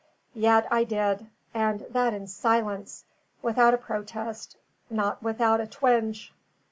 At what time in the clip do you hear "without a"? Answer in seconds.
3.43-3.77, 5.21-5.67